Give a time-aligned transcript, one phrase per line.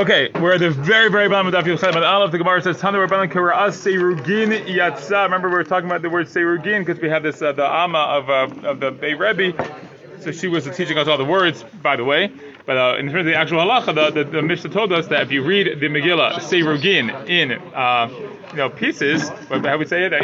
[0.00, 2.30] Okay, we're at the very, very bottom of Daf Yilchet Mad Aleph.
[2.30, 6.28] The Gemara says, "Tanu Rabbanan Kira'as Seirugin Yatsa." Remember, we were talking about the word
[6.28, 9.54] Seirugin because we have this uh, the Ama of uh, of the Bei Rebbe.
[10.20, 12.30] So she was teaching us all the words, by the way.
[12.64, 15.22] But uh, in terms of the actual halacha, the, the, the Mishnah told us that
[15.22, 18.08] if you read the Megillah Seirugin in uh,
[18.50, 20.18] you know pieces, how we say it, uh,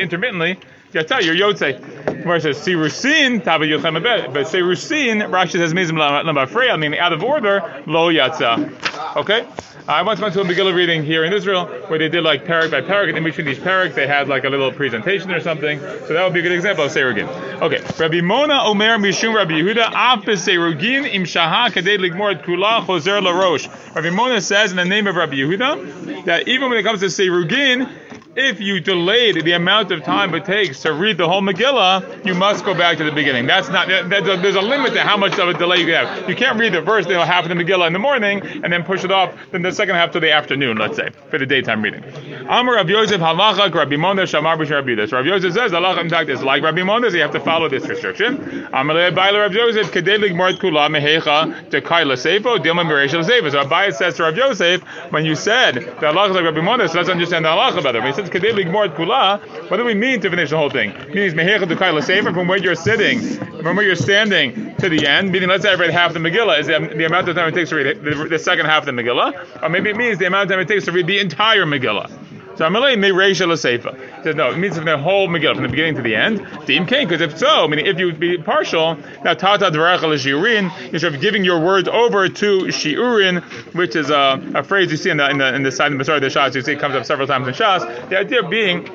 [0.95, 2.22] intermittently, Yatsa, you're Yotze.
[2.22, 4.02] Gemara says Sirusin Taba Yochem
[4.32, 9.16] but Sirusin Rashi says Mizim I mean, out of order, Lo Yatsa.
[9.16, 9.46] Okay.
[9.86, 12.71] I once went to a Megillah reading here in Israel where they did like parak
[12.71, 15.79] by parak, and in between these parak they had like a little presentation or something.
[15.79, 17.29] So that would be a good example of Seirugin.
[17.61, 23.21] Okay, Rabbi Mona Omer Mishum Rabbi Yehuda Apis Seirugin Im Shaha Kadei Ligmor Kula Choser
[23.21, 23.94] LaRosh.
[23.94, 27.07] Rabbi Mona says in the name of Rabbi Yehuda that even when it comes to
[27.07, 28.04] Seirugin,
[28.36, 32.34] if you delayed the amount of time it takes to read the whole Megillah, you
[32.34, 33.47] must go back to the beginning.
[33.47, 33.88] That's not.
[33.88, 36.28] There's a, there's a limit to how much of a delay you can have.
[36.28, 38.83] You can't read the you know, half of the Megillah in the morning and then
[38.83, 41.83] push it off then the second half to the afternoon, let's say, for the daytime
[41.83, 42.05] reading.
[42.48, 46.42] Amar Rav Yosef halacha Rabbi Mona Shamar B'Shar Rabbi Yosef says halacha in fact is
[46.42, 48.69] like Rabbi Mona, so you have to follow this restriction.
[48.72, 53.50] Amar Le'Abayla Rav Yosef Kedelig Mort Kula Mehecha Tekai L'Seifo Dilma Miresh L'Seifo.
[53.50, 56.88] So Abaye says to Rav Yosef, when you said the halacha is like Rabbi Mona,
[56.88, 58.02] so let's understand the halacha better.
[58.02, 60.91] He Mort Kula, what do we mean to finish the whole thing?
[60.91, 63.20] It means Mehecha Tekai L'Seifo from where you're sitting,
[63.62, 66.61] from where you're standing to the end, meaning let's say I read half the Megillah,
[66.61, 68.94] is the, the amount of time it takes to read the, the second half of
[68.94, 71.19] the Megillah, or maybe it means the amount of time it takes to read the
[71.19, 72.11] entire Megillah.
[72.56, 74.22] So Amalei Mereisha L'Seifa.
[74.22, 76.47] Says no, it means from the whole Megillah, from the beginning to the end.
[76.66, 80.00] Deem Kain, because if so, I meaning if you would be partial, now Tata Dvarach
[80.00, 83.42] Shiurin, you're sort of giving your words over to Shiurin,
[83.75, 85.98] which is a, a phrase you see in the in the, in the side of
[85.98, 88.08] the Masar the Shas, you see it comes up several times in Shas.
[88.08, 88.88] The idea being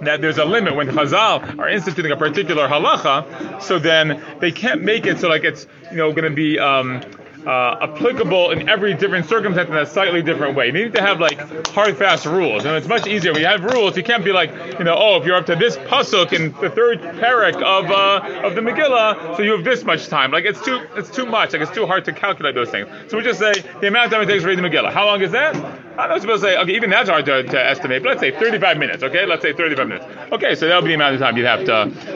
[0.00, 4.82] that there's a limit when Chazal are instituting a particular halacha, so then they can't
[4.82, 7.00] make it so like it's you know going to be um,
[7.46, 10.66] uh, applicable in every different circumstance in a slightly different way.
[10.66, 13.64] You need to have like hard, fast rules, and it's much easier when you have
[13.64, 13.96] rules.
[13.96, 16.70] You can't be like, you know, oh, if you're up to this pasuk in the
[16.70, 20.30] third parak of uh, of the Megillah, so you have this much time.
[20.30, 21.52] Like it's too it's too much.
[21.52, 22.88] Like it's too hard to calculate those things.
[23.08, 24.92] So we just say the amount of time it takes to read the Megillah.
[24.92, 25.87] How long is that?
[25.98, 28.30] I'm not supposed to say, okay, even that's hard to, to, estimate, but let's say
[28.30, 29.26] 35 minutes, okay?
[29.26, 30.06] Let's say 35 minutes.
[30.30, 31.74] Okay, so that'll be the amount of time you'd have to,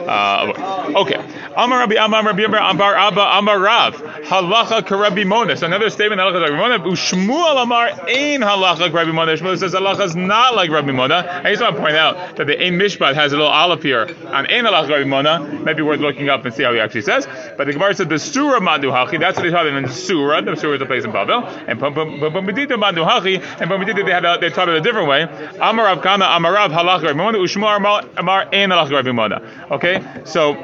[0.09, 1.21] uh, okay.
[1.57, 5.57] Amar Rabbi Amar Rabbi Amar Abba Amar Rav, halacha karabi Mona.
[5.57, 9.33] So another statement, halacha Rabbi Mona, Ushmuel Amar ein halacha Rabbi Mona.
[9.33, 11.41] Shmuel says halacha is not like Rabbi Mona.
[11.43, 14.15] I just want to point out that the Ein Mishpat has a little aleph here
[14.27, 15.39] on ein halacha Rabbi Mona.
[15.63, 17.27] Maybe worth looking up and see how he actually says.
[17.57, 20.41] But the Gemara said the Sura Hachi, that's what they taught in Sura.
[20.41, 21.43] The Sura is a place in Bavel.
[21.67, 25.23] And Pumbedita Madu Hachi, and Pumbedita they had a, they taught it a different way.
[25.59, 29.67] Amar Rav Kana, Amar Rav halacha Rabbi Mona, Ushmuel Amar ein halacha Rabbi Mona.
[29.71, 30.55] Okay, so,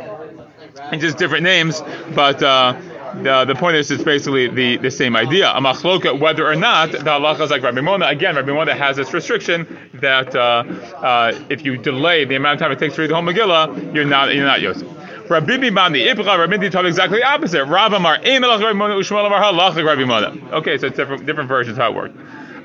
[0.91, 1.81] it's just different names,
[2.15, 2.79] but, uh,
[3.15, 5.49] the, the point is it's basically the, the same idea.
[5.49, 8.07] A machloka, whether or not the halacha is like Rabbi Mona.
[8.07, 10.63] Again, Rabbi Mona has this restriction that uh,
[10.97, 13.93] uh, if you delay the amount of time it takes to read the whole Megillah,
[13.93, 14.87] you're not you're not Yosef.
[15.29, 17.65] Rabbi Bandi Ibra, Rabbi Bindi taught exactly the opposite.
[17.65, 20.55] Rav Amar Ein Rabbi Mona Ushmal Amar Halacha Rabbi Mona.
[20.57, 22.17] Okay, so it's different different versions how it worked.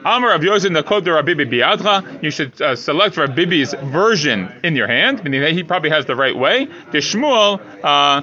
[0.04, 2.22] Amar Rav Yosef Nakot Rabbi Biadcha.
[2.22, 6.15] You should uh, select Rabbi Bibi's version in your hand, meaning he probably has the
[6.15, 6.66] right way.
[6.92, 7.60] The Shmuel.
[7.82, 8.22] Uh,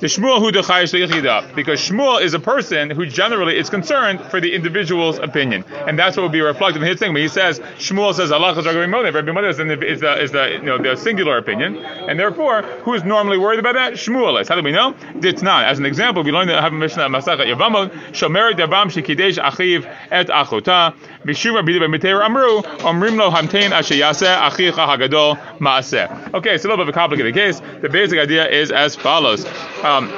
[0.00, 5.18] the Shmuel who because Shmuel is a person who generally is concerned for the individual's
[5.18, 8.30] opinion, and that's what will be reflected in his thing when he says Shmuel says
[8.30, 9.10] Allah is Rabbi Mona.
[9.10, 13.02] Rabbi Mona is the, is the you know the singular opinion, and therefore who is
[13.02, 13.94] normally worried about that?
[13.94, 14.48] Shmuel is.
[14.48, 14.94] How do we know?
[15.16, 15.64] It's not.
[15.64, 19.84] As an example, we learned that have a Mishnah Masachat Yavamot Shomer Davam Shikidesh Achiv
[20.12, 20.94] Et Achota
[21.24, 26.34] Mishum Rabbi B'Miteir Amru Omrim Lo Hamtein Asher Yaseh Achicha Hagadol Maaseh.
[26.34, 27.60] Okay, it's a little bit of a complicated case.
[27.80, 29.44] The basic idea is as follows.
[29.88, 30.12] Um,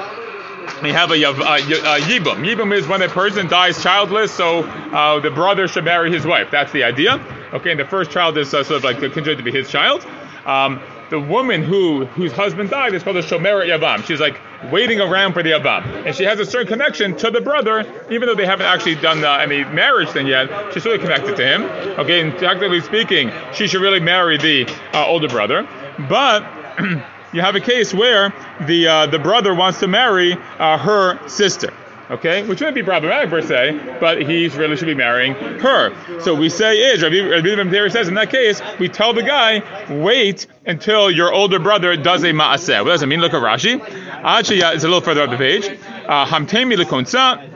[0.82, 5.68] we have a, a, a, is when a person dies childless, so uh, the brother
[5.68, 6.50] should marry his wife.
[6.50, 7.14] That's the idea.
[7.52, 10.06] Okay, and the first child is uh, sort of like considered to be his child.
[10.46, 14.04] Um, the woman who whose husband died is called a shomeret yavam.
[14.04, 14.40] She's like
[14.72, 18.26] waiting around for the yavam, and she has a certain connection to the brother, even
[18.26, 20.72] though they haven't actually done uh, any marriage thing yet.
[20.72, 21.62] She's really connected to him.
[21.98, 25.68] Okay, and technically speaking, she should really marry the uh, older brother,
[26.08, 26.44] but.
[27.32, 28.32] you have a case where
[28.66, 31.72] the uh, the brother wants to marry uh, her sister.
[32.10, 36.20] Okay, which wouldn't be problematic per se, but he really should be marrying her.
[36.20, 40.48] So we say is Rabbi Rabbi says in that case we tell the guy wait
[40.66, 42.82] until your older brother does a maaseh.
[42.84, 43.20] What does it mean?
[43.20, 43.80] Look at Rashi.
[44.24, 45.66] Actually, it's a little further up the page.
[45.68, 47.48] Uh, Hamtemi lekonsa.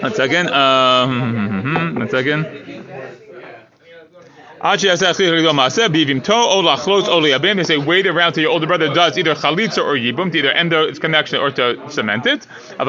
[0.00, 0.48] One second.
[0.48, 2.69] Um, one second.
[4.62, 4.76] They
[7.64, 10.74] say wait around till your older brother does either chalitza or yibum to either end
[10.74, 12.46] its connection or to cement it.
[12.78, 12.86] As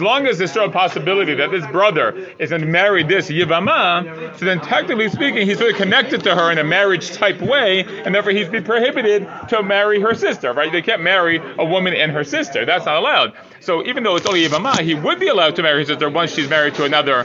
[0.00, 4.36] long as there's still a possibility that this brother is going to marry this yivama,
[4.36, 8.12] so then technically speaking, he's really connected to her in a marriage type way, and
[8.12, 10.52] therefore he's be prohibited to marry her sister.
[10.52, 10.72] Right?
[10.72, 12.64] They can't marry a woman and her sister.
[12.64, 13.34] That's not allowed.
[13.60, 14.46] So even though it's only
[14.84, 17.24] he would be allowed to marry his sister once she's married to another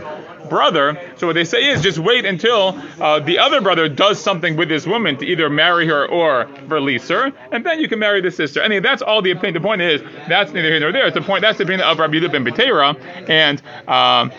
[0.50, 1.00] brother.
[1.16, 4.68] So what they say is just wait until uh, the other brother does something with
[4.68, 8.32] this woman to either marry her or release her, and then you can marry the
[8.32, 8.62] sister.
[8.62, 9.54] Anyway, that's all the opinion.
[9.54, 11.08] The point is that's neither here nor there.
[11.08, 11.42] It's the point.
[11.42, 13.62] That's the opinion of Rabbi Yehuda ben Betera, and.
[13.88, 14.32] Um,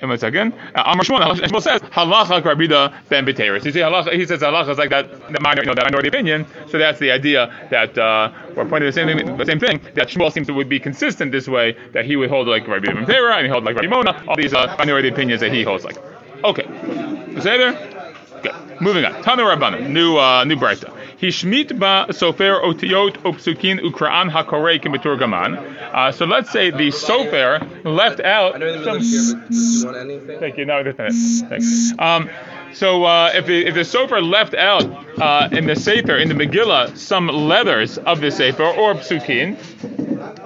[0.00, 0.52] and one second.
[0.74, 3.64] Uh, Amar Shmuel, Shmuel says halacha Rabida ben B'teris.
[3.64, 6.46] You see, halacha, he says halacha is like that, minor, you know, that minority opinion.
[6.68, 9.36] So that's the idea that uh, we're pointing the same thing.
[9.36, 11.76] The same thing that Shmuel seems to would be consistent this way.
[11.92, 14.24] That he would hold like Rabbi ben B'tera and he hold like Rabbi Mona.
[14.28, 15.96] All these uh, minority opinions that he holds like.
[16.44, 16.64] Okay,
[17.40, 17.93] say there.
[18.44, 18.80] Good.
[18.80, 19.14] Moving on.
[19.22, 20.92] Tanu Rabbana, new uh, new brayta.
[21.18, 25.56] Hishmit ba sofer otiyot upsukin ukraan hakorei gaman.
[25.94, 28.52] Uh, so let's say the sofer left out.
[28.52, 30.66] some, you Thank you.
[30.66, 31.92] No, Thanks.
[31.98, 32.28] Um,
[32.74, 34.84] so uh, if, the, if the sofer left out
[35.18, 39.56] uh, in the sefer in the Megillah some letters of the sefer or psukin,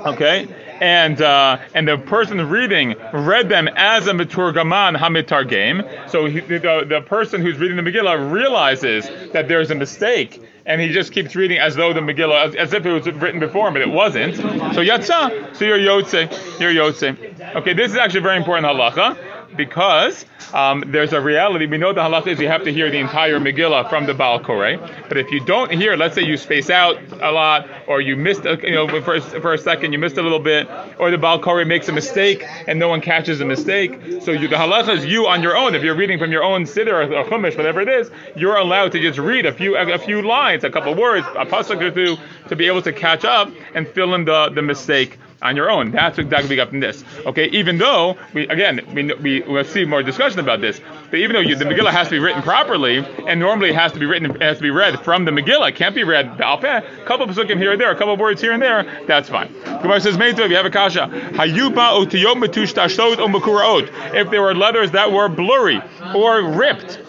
[0.06, 0.46] okay,
[0.80, 6.10] and uh, and the person reading read them as a maturgaman hamitargem.
[6.10, 10.80] So he, the, the person who's reading the Megillah realizes that there's a mistake, and
[10.80, 13.70] he just keeps reading as though the Megillah, as, as if it was written before
[13.70, 14.36] but it wasn't.
[14.36, 17.16] So yatsa, so you're yotze, you're yotze.
[17.56, 19.16] Okay, this is actually very important halacha
[19.58, 20.24] because
[20.54, 21.66] um, there's a reality.
[21.66, 24.40] We know the halacha is you have to hear the entire Megillah from the Baal
[24.40, 24.78] Koreh.
[25.08, 28.46] But if you don't hear, let's say you space out a lot, or you missed,
[28.46, 30.66] a, you know, for for a second you missed a little bit,
[30.98, 34.22] or the Baal Koreh makes a mistake and no one catches a mistake.
[34.22, 35.74] So you, the halacha is you on your own.
[35.74, 38.92] If you're reading from your own siddur or, or chumash, whatever it is, you're allowed
[38.92, 41.90] to just read a few a, a few lines, a couple words, a pasuk or
[41.90, 42.16] two,
[42.48, 45.90] to be able to catch up and fill in the the mistake on your own.
[45.90, 47.04] That's what we got from this.
[47.26, 50.80] Okay, even though we again we we will see more discussion about this,
[51.10, 53.92] but even though you, the Megillah has to be written properly, and normally it has
[53.92, 56.26] to be written, it has to be read from the Megillah, it can't be read
[56.26, 59.28] A couple of psukim here and there, a couple of words here and there, that's
[59.28, 59.52] fine.
[59.82, 64.90] Gemara says, if you have a kasha, hayuba otiyot metush tashtot If there were letters
[64.92, 65.80] that were blurry
[66.14, 67.07] or ripped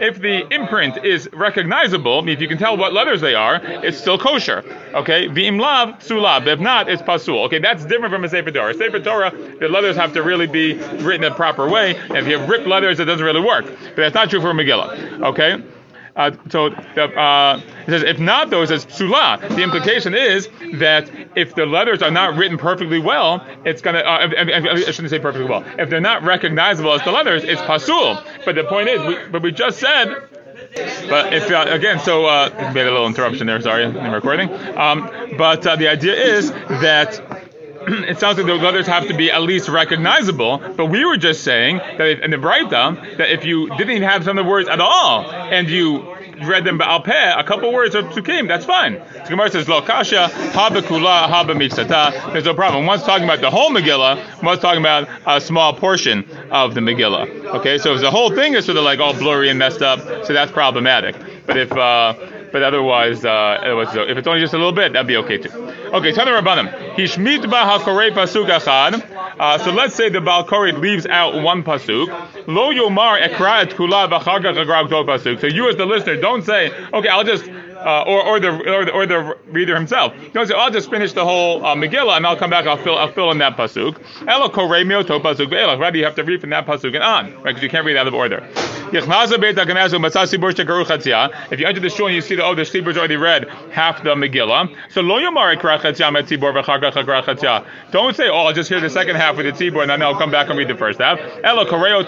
[0.00, 4.16] if the imprint is recognizable, if you can tell what letters they are, it's still
[4.16, 4.64] kosher.
[4.94, 6.46] Okay, v'imlav sulab.
[6.46, 7.44] If not, it's pasul.
[7.46, 8.70] Okay, that's different from a sefer Torah.
[8.70, 11.96] A Sefer Torah, the letters have to really be written in a proper way.
[11.96, 13.64] And if you have ripped letters, it doesn't really work.
[13.66, 15.22] But that's not true for Megillah.
[15.22, 15.62] Okay.
[16.14, 19.40] Uh, so the, uh, it says, if not, though, it says psula.
[19.48, 24.00] The implication is that if the letters are not written perfectly well, it's gonna.
[24.00, 25.64] Uh, I, shouldn't say perfectly well.
[25.78, 28.22] If they're not recognizable as the letters, it's pasul.
[28.44, 30.28] But the point is, we, but we just said
[31.08, 33.60] but if uh, again, so uh, made a little interruption there.
[33.60, 34.50] Sorry, in the recording.
[34.76, 37.41] Um, but uh, the idea is that
[38.08, 41.42] it sounds like the letters have to be at least recognizable, but we were just
[41.42, 44.68] saying that if, in the Braita, that if you didn't have some of the words
[44.68, 49.00] at all, and you read them al peh, a couple words of psukim, that's fine.
[49.24, 52.32] So Gemara says, lo kasha, haba kula, haba miksata.
[52.32, 52.86] There's no problem.
[52.86, 57.46] One's talking about the whole Megillah, one's talking about a small portion of the Megillah.
[57.56, 60.00] Okay, so if the whole thing is sort of like all blurry and messed up,
[60.24, 61.16] so that's problematic.
[61.46, 62.14] But if uh,
[62.52, 63.58] but otherwise, uh,
[64.08, 65.50] if it's only just a little bit, that'd be okay too.
[65.50, 66.94] Okay, Tana Rabbanim.
[66.94, 69.11] Hishmit ba hakorei pasuk achad.
[69.38, 72.08] Uh, so let's say the Baal Koreh leaves out one pasuk.
[72.46, 75.40] Lo yomar ekra et kula pasuk.
[75.40, 77.48] So you as the listener, don't say, okay, I'll just
[77.84, 80.14] uh, or, or, the, or, the, or the reader himself.
[80.32, 82.66] Don't say, I'll just finish the whole uh, Megillah and I'll come back.
[82.66, 83.98] I'll fill I'll fill in that pasuk.
[84.28, 87.46] Elo korei mioto pasuk Rather, you have to read from that pasuk and on, right?
[87.46, 88.46] Because you can't read out of order.
[88.94, 89.06] If
[91.60, 94.14] you enter the shul and you see that oh the tzibur's already read half the
[94.14, 95.56] Megillah, so lo yomar
[97.90, 100.16] Don't say oh I'll just hear the second half with the tzibur and then I'll
[100.16, 101.18] come back and read the first half.
[101.44, 102.06] Elo koreo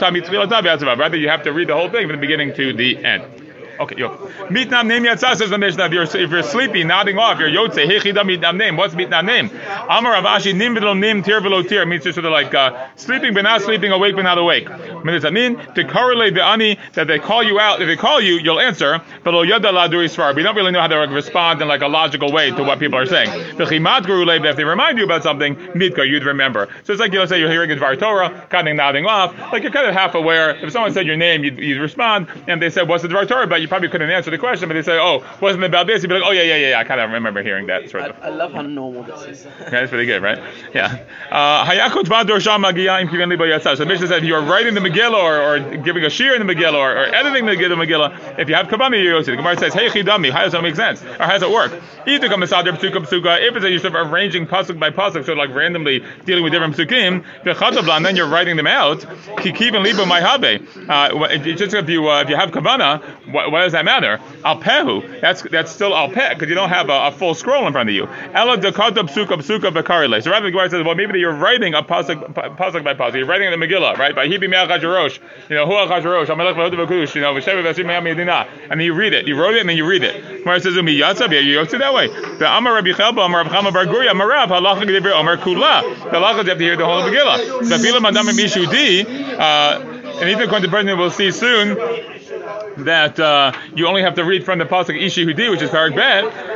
[0.98, 3.43] Rather, you have to read the whole thing from the beginning to the end.
[3.80, 4.10] Okay, yo.
[4.48, 5.86] Mitnam name yatzah says the Mishnah.
[5.86, 7.84] If you're, if you're sleepy, nodding off, you're yotze.
[7.84, 8.76] Hechida mitnam name.
[8.76, 9.50] What's mitnam name?
[9.88, 12.88] Amar Rav Ashi nim v'lo nim tir v'lo tir means just sort of like uh,
[12.96, 14.66] sleeping but not sleeping, awake but not awake.
[14.68, 15.72] That?
[15.74, 17.80] To correlate the ani that they call you out.
[17.80, 19.00] If they call you, you'll answer.
[19.22, 22.32] But lo yada la We don't really know how to respond in like a logical
[22.32, 23.28] way to what people are saying.
[23.56, 26.68] V'chimat guru if they remind you about something, mitka, you'd remember.
[26.84, 29.36] So it's like you know, say you're hearing a Dvar Torah, kind of nodding off,
[29.52, 30.56] like you're kind of half aware.
[30.64, 33.46] If someone said your name, you'd, you'd respond, and they said, "What's the Dvar Torah?"
[33.46, 36.02] But you probably couldn't answer the question, but they say, oh, wasn't it about this?
[36.02, 36.78] You'd be like, oh yeah, yeah, yeah, yeah.
[36.78, 38.16] I kind of remember hearing that sort of.
[38.22, 39.46] I, I love how normal this is.
[39.64, 40.38] Okay, that's pretty good, right?
[40.74, 41.04] Yeah.
[41.30, 43.76] Uh, Hayakut vador sham magia libo yatzar.
[43.76, 46.34] So the Mishnah said if you are writing the Megillah or, or giving a shir
[46.34, 49.56] in the Megillah or, or editing the Megillah, if you have kavana, you The Gemara
[49.58, 51.02] says, hey chidami, how does that make sense?
[51.02, 51.72] Or how does it work?
[52.06, 53.40] Either come masader psuka psuka.
[53.48, 57.24] If it's a you're arranging pasuk by pasuk, so like randomly dealing with different psukim,
[57.96, 59.00] and then you're writing them out.
[59.00, 60.62] Kikiv and libo my habe.
[60.88, 63.02] Uh, just if you uh, if you have kavana,
[63.54, 64.20] what, does that matter?
[64.44, 65.20] Al pehu.
[65.20, 67.88] That's that's still al peh because you don't have a, a, full scroll in front
[67.88, 68.06] of you.
[68.06, 70.22] Ela dekata psuka psuka bekarile.
[70.22, 73.14] So the Gemara says, well maybe you're writing a pasuk by pasuk.
[73.14, 74.14] You're writing the Megillah, right?
[74.14, 74.68] By hibi me'al.
[75.48, 76.28] You know, hu chajarosh.
[76.28, 77.14] Amalek v'hodu v'kush.
[77.14, 78.46] You know, v'shev v'asim me'al.
[78.70, 79.26] And then you read it.
[79.26, 80.42] You wrote it and then you read it.
[80.42, 81.30] Gemara says, umi yatzab.
[81.44, 82.08] You to that way.
[82.08, 85.82] The Amar Rabbi Chelba, Amar Rabbi Chama Bar Guria, Amar Rav, halacha gedivri Amar Kula.
[85.82, 87.68] The halacha you have to hear the whole Megillah.
[87.68, 89.04] The filam adam mishudi.
[89.38, 91.76] Uh, and even according to the person we'll see soon,
[92.78, 95.94] that uh, you only have to read from the pasuk Ishi Hudi, which is Parak
[95.94, 96.54] Bet.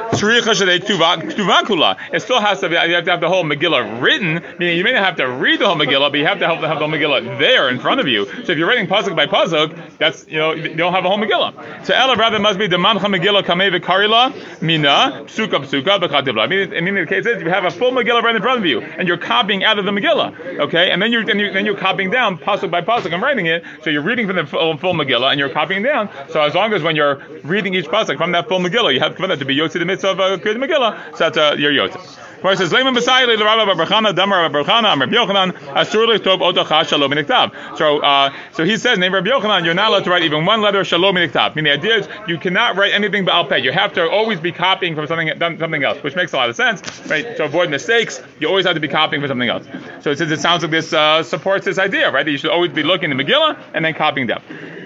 [2.12, 2.74] It still has to be.
[2.74, 4.42] You have to have the whole Megillah written.
[4.58, 6.60] Meaning you may not have to read the whole Megillah, but you have to have,
[6.60, 8.24] the whole Megillah there in front of you.
[8.44, 11.18] So if you're writing pasuk by pasuk, that's you know you don't have a whole
[11.18, 11.84] Megillah.
[11.84, 16.80] So Ella rather must be the Mancha Megillah Kamei Karila Mina Psuka Psuka mean, I
[16.80, 19.06] mean the case is you have a full Megillah right in front of you, and
[19.06, 20.60] you're copying out of the Megillah.
[20.60, 23.46] Okay, and then you're then you're, then you're copying down pasuk by pasuk and writing
[23.46, 23.64] it.
[23.82, 26.07] So you're reading from the full, full Megillah and you're copying down.
[26.30, 29.16] So as long as when you're reading each pasuk from that full Megillah, you have
[29.16, 32.18] to be yotzi the mitzvah of a uh, Megillah, so that's uh, your yotzi.
[32.42, 36.86] Where it says, Leiman B'sai Le Rabba Barchana, Damar Barchana, Amr Yochanan, Asur Tov Otocha
[36.86, 37.76] Shalom Miniktav.
[37.76, 40.60] So, uh, so he says, name Rabbi Yochanan, you're not allowed to write even one
[40.60, 41.56] letter Shalom Miniktav.
[41.56, 43.60] Meaning the idea is you cannot write anything but Alpeh.
[43.60, 46.54] You have to always be copying from something something else, which makes a lot of
[46.54, 47.36] sense, right?
[47.38, 49.66] To avoid mistakes, you always have to be copying from something else.
[50.02, 52.24] So it says it sounds like this uh, supports this idea, right?
[52.24, 54.42] That you should always be looking in the Megillah and then copying them.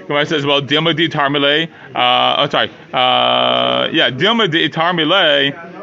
[0.07, 5.83] Gemara says, well, Dilma di Tarmile, uh, oh sorry, uh, yeah, Dilma di Tarmile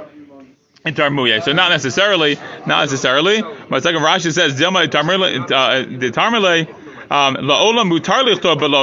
[0.85, 2.35] So not necessarily,
[2.65, 3.41] not necessarily.
[3.69, 6.67] My second Rashi says Dilma Tarmile
[7.09, 7.35] um,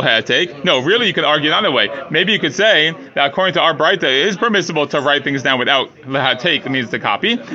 [0.02, 0.64] hatek.
[0.64, 1.88] No, really, you could argue another way.
[2.10, 5.42] Maybe you could say that according to our Braita, it is permissible to write things
[5.42, 7.32] down without lehatek, means to copy.
[7.32, 7.46] And the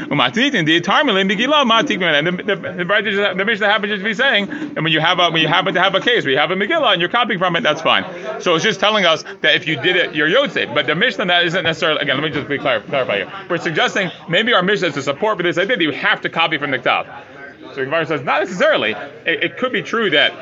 [2.31, 5.47] the Braita, the Mishnah happens to be saying, and when you have a when you
[5.47, 7.63] happen to have a case where you have a Megillah and you're copying from it,
[7.63, 8.05] that's fine.
[8.41, 10.73] So it's just telling us that if you did it, you're yotze.
[10.73, 12.01] But the Mishnah that isn't necessarily.
[12.01, 13.31] Again, let me just be clear, clarify here.
[13.49, 16.29] We're suggesting maybe our Mishnah is to support, for this idea that you have to
[16.29, 17.07] copy from the Ktav.
[17.75, 18.91] So Gemara says not necessarily.
[19.25, 20.33] It, it, could be true that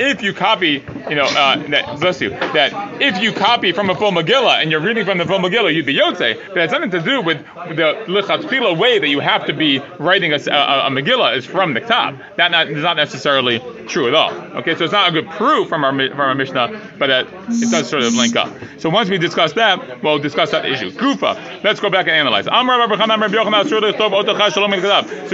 [0.00, 3.94] if you copy, you know, uh, that bless you, that if you copy from a
[3.94, 6.40] full Megillah and you're reading from the full Megillah, you'd be Yotze.
[6.48, 10.32] But it's nothing to do with the Lichatchila way that you have to be writing
[10.32, 12.14] a, a, a Megillah is from the top.
[12.36, 14.32] That not, is not necessarily true at all.
[14.58, 17.70] Okay, so it's not a good proof from our from our Mishnah, but it, it
[17.70, 18.52] does sort of link up.
[18.78, 20.90] So once we discuss that, we'll discuss that issue.
[20.90, 21.62] Gufa.
[21.62, 22.46] Let's go back and analyze.
[22.46, 22.50] So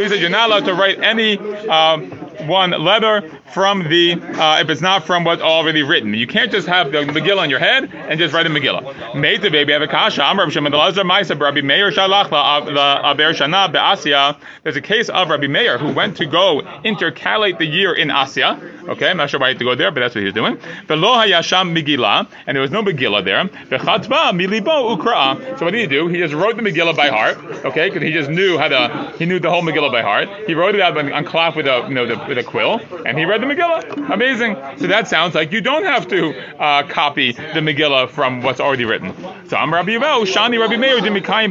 [0.02, 1.38] he said you're not allowed to write any.
[1.68, 6.14] Um, one letter from the, uh, if it's not from what's already written.
[6.14, 9.14] You can't just have the Megillah in your head and just write a Megillah.
[9.14, 10.22] Made the baby have a kasha.
[10.22, 14.38] Amr Rabbi Lazar Maisa Rabbi Meir Shalach Aber Shana Be'Asya.
[14.62, 18.88] There's a case of Rabbi Meir who went to go intercalate the year in Asya.
[18.88, 20.34] Okay, I'm not sure why he had to go there, but that's what he was
[20.34, 20.56] doing.
[20.86, 23.44] Velo hayasham Megillah, and there was no Megillah there.
[23.44, 25.58] Milibo.
[25.58, 26.08] So what did he do?
[26.08, 27.38] He just wrote the Megillah by heart.
[27.64, 29.14] Okay, because he just knew how to.
[29.18, 30.28] He knew the whole Megillah by heart.
[30.46, 32.80] He wrote it out on, on cloth with a you know the, with a quill,
[33.04, 34.10] and he read the Megillah.
[34.10, 34.54] Amazing.
[34.78, 38.86] So that sounds like you don't have to uh, copy the Megillah from what's already
[38.86, 39.12] written.
[39.48, 41.50] So I'm Rabbi Yevo, Shani Rabbi Meir Dimikayim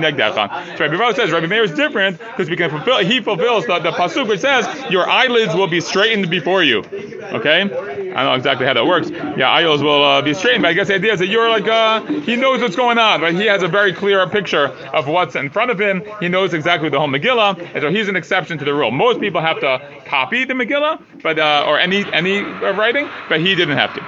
[0.00, 0.78] Negdecha.
[0.78, 2.98] So Rabbi says Rabbi Meir is different because we can fulfill.
[2.98, 6.78] He fulfills the, the pasuk which says your eyelids will be straightened before you.
[6.80, 7.99] Okay?
[8.10, 9.10] I don't know exactly how that works.
[9.10, 11.68] Yeah, eyes will uh, be straightened, but I guess the idea is that you're like,
[11.68, 13.34] uh, he knows what's going on, right?
[13.34, 16.02] He has a very clear picture of what's in front of him.
[16.20, 18.90] He knows exactly the whole Megillah, and so he's an exception to the rule.
[18.90, 23.54] Most people have to copy the Megillah, but uh, or any any writing, but he
[23.54, 24.00] didn't have to.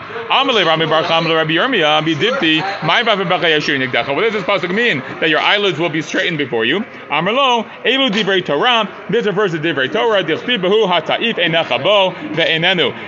[4.15, 4.99] What does this pasuk mean?
[5.21, 6.81] That your eyelids will be straightened before you.
[6.81, 8.89] Amrlo, Elu Divrei Torah.
[9.11, 10.25] This refers to Divrei Torah.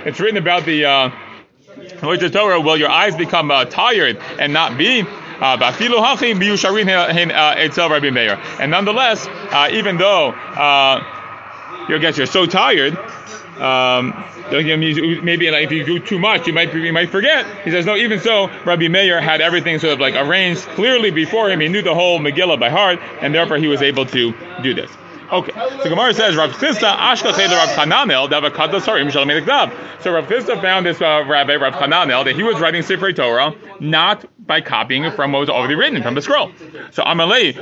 [0.05, 0.84] It's written about the.
[0.85, 1.11] Uh,
[2.19, 5.01] the Torah, will your eyes become uh, tired and not be?
[5.01, 5.71] Uh, uh,
[8.59, 12.97] and nonetheless, uh, even though uh, you guess you're so tired,
[13.59, 14.13] um,
[14.49, 17.45] maybe if you do too much, you might you might forget.
[17.65, 17.95] He says, no.
[17.95, 21.59] Even so, Rabbi Meir had everything sort of like arranged clearly before him.
[21.59, 24.91] He knew the whole Megillah by heart, and therefore he was able to do this.
[25.31, 25.51] Okay,
[25.81, 29.29] so Gemara says Rav Chisda Ashkachei Rav Chananel Davakata Sarim Shalom
[30.01, 33.55] So Rav Chisda found this uh, Rabbi Rav Chananel that he was writing Sefer Torah
[33.79, 36.51] not by copying from what was already written from the scroll.
[36.91, 37.53] So Amalei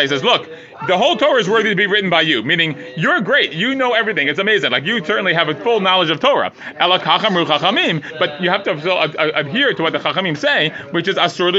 [0.00, 0.48] He says, look,
[0.88, 3.92] the whole Torah is worthy to be written by you, meaning you're great, you know
[3.92, 4.72] everything, it's amazing.
[4.72, 6.52] Like you certainly have a full knowledge of Torah.
[6.76, 11.52] But you have to adhere to what the Chachamim say, which is Asur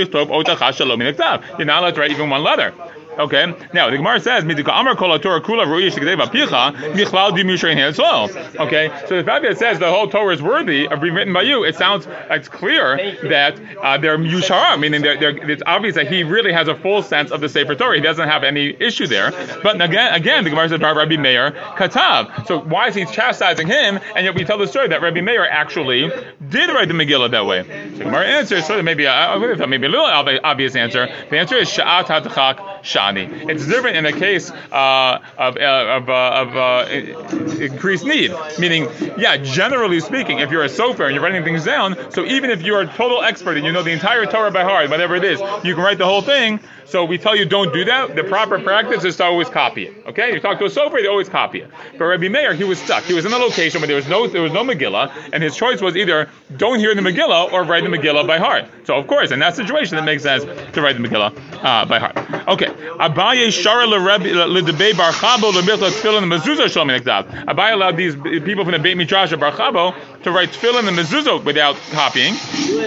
[1.57, 2.73] You're not allowed to write even one letter.
[3.19, 3.53] Okay.
[3.73, 8.29] Now the Gemara says, "Midika Amar Kol Torah Kula Gdeva Picha Michlal Dimushayin as well."
[8.59, 8.91] Okay.
[9.07, 11.43] So the fact that it says the whole Torah is worthy of being written by
[11.43, 12.97] you, it sounds it's clear
[13.29, 17.01] that uh, they're Yushara, meaning they're, they're, it's obvious that he really has a full
[17.03, 17.95] sense of the Sefer Torah.
[17.95, 19.31] He doesn't have any issue there.
[19.63, 22.47] But again, again, the Gemara says Rabbi Meir Katav.
[22.47, 23.99] So why is he chastising him?
[24.15, 26.11] And yet we tell the story that Rabbi Meir actually
[26.49, 27.63] did write the Megillah that way.
[27.97, 31.07] So Gemara answers, so maybe thought maybe a little obvious answer.
[31.29, 33.49] The answer is Sha'at Hadachak Shani.
[33.49, 38.33] It's different in the case uh, of, uh, of, uh, of uh, increased need.
[38.59, 38.87] Meaning,
[39.17, 42.61] yeah, generally speaking, if you're a sofer and you're writing things down, so even if
[42.61, 45.39] you're a total expert and you know the entire Torah by heart, whatever it is,
[45.63, 46.59] you can write the whole thing.
[46.85, 48.15] So we tell you don't do that.
[48.15, 50.03] The proper practice is to always copy it.
[50.07, 51.69] Okay, you talk to a sofer, they always copy it.
[51.97, 53.03] But Rabbi Meir, he was stuck.
[53.03, 55.55] He was in a location where there was no there was no Megillah, and his
[55.55, 58.65] choice was either don't hear the Megillah or write the Megillah by heart.
[58.85, 61.99] So of course, in that situation, it makes sense to write the Megillah uh, by
[61.99, 62.17] heart.
[62.47, 68.63] Okay, Abaye shara l'debei bar chabo l'mirta tefillin the mezuzah shalom Abaye allowed these people
[68.63, 72.35] from the Beit Midrash of Bar Chabo to write tefillin and mezuzah without copying.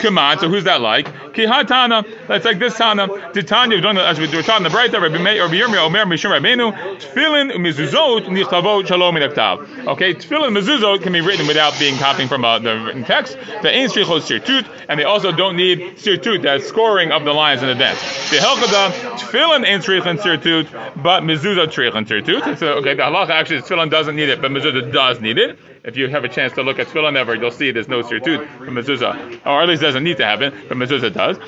[0.00, 1.08] Come on, so who's that like?
[1.38, 3.06] Ki that's like this Tana.
[3.06, 6.72] Titanya, as we were taught in the Breita, Rabbi Meir, Rabbi Yirmiyah, Omer, Mishum Rabbeinu,
[6.98, 9.86] tefillin mezuzot nichtavot shalom minaktav.
[9.86, 13.38] Okay, tefillin mezuzot can be written without being copying from uh, the written text.
[13.62, 17.62] The ain strichos sirtut, and they also don't need sirtut, that scoring of the lines
[17.62, 18.00] in the dance.
[18.30, 22.58] The helchada, tefillin ain strichon sirtut, but mezuzah strichon sirtut.
[22.58, 25.56] So, okay, the halacha actually, tefillin doesn't need it, but mezuzah does need it.
[25.84, 28.46] If you have a chance to look at tefillin ever, you'll see there's no sirtut
[28.58, 31.38] from mezuzah, or at least doesn't need to happen, but mezuzah does.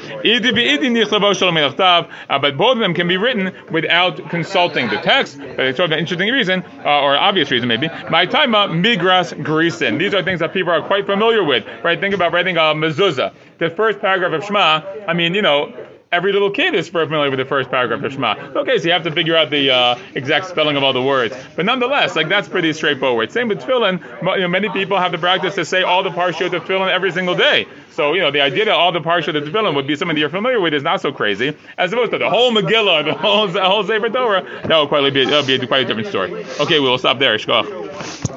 [2.30, 5.38] Uh, but both of them can be written without consulting the text.
[5.38, 7.88] But it's sort of an interesting reason, uh, or obvious reason maybe.
[8.10, 9.98] My time migras grisin.
[9.98, 11.98] These are things that people are quite familiar with, right?
[11.98, 13.32] Think about writing a mezuzah.
[13.58, 14.82] The first paragraph of Shema.
[15.06, 15.72] I mean, you know
[16.12, 18.34] every little kid is familiar with the first paragraph of Shema.
[18.56, 21.34] Okay, so you have to figure out the uh, exact spelling of all the words.
[21.54, 23.30] But nonetheless, like that's pretty straightforward.
[23.30, 24.00] Same with tefillin.
[24.36, 27.12] You know, many people have the practice to say all the parshiyot of tefillin every
[27.12, 27.66] single day.
[27.92, 30.20] So, you know, the idea that all the parshiyot of tefillin would be something that
[30.20, 31.56] you're familiar with is not so crazy.
[31.78, 35.10] As opposed to the whole Megillah, the whole, the whole Sefer Torah, that would probably
[35.10, 36.44] be, be quite a different story.
[36.60, 37.38] Okay, we will stop there.
[37.38, 38.26] Shkoch.